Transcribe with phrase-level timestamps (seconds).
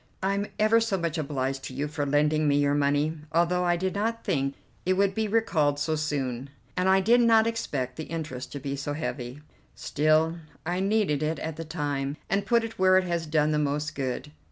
[0.23, 3.93] I'm ever so much obliged to you for lending me your money, although I did
[3.93, 8.51] not think it would be recalled so soon, and I did not expect the interest
[8.53, 9.41] to be so heavy.
[9.75, 13.59] Still, I needed it at the time, and put it where it has done the
[13.59, 14.31] most good.